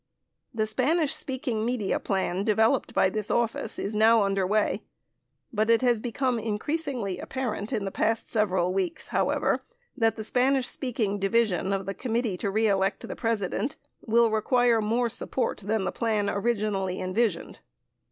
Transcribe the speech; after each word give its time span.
The 0.51 0.65
Spanish 0.65 1.13
speaking 1.13 1.63
media 1.63 1.99
plan 1.99 2.43
developed 2.43 2.91
by 2.91 3.11
this 3.11 3.29
office 3.29 3.77
is 3.77 3.93
now 3.93 4.23
underway, 4.23 4.81
but 5.53 5.69
it 5.69 5.83
has 5.83 5.99
become 5.99 6.39
increasingly 6.39 7.19
apparent 7.19 7.71
in 7.71 7.85
the 7.85 7.91
past 7.91 8.27
several 8.27 8.73
weeks, 8.73 9.09
however, 9.09 9.63
that 9.95 10.15
the 10.15 10.23
Spanish 10.23 10.67
speaking 10.67 11.19
division 11.19 11.71
of 11.71 11.85
the 11.85 11.93
Committee 11.93 12.35
to 12.37 12.49
Re 12.49 12.67
Elect 12.67 13.07
the 13.07 13.15
President 13.15 13.77
will 14.01 14.31
re 14.31 14.41
quire 14.41 14.81
more 14.81 15.07
support 15.07 15.59
than 15.59 15.83
the 15.83 15.91
plan 15.91 16.31
originally 16.31 16.99
envisioned. 16.99 17.59